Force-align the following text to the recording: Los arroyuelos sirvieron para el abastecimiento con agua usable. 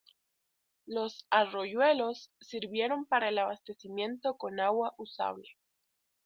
Los 0.87 1.27
arroyuelos 1.29 2.31
sirvieron 2.39 3.05
para 3.05 3.29
el 3.29 3.37
abastecimiento 3.37 4.35
con 4.35 4.59
agua 4.59 4.95
usable. 4.97 5.47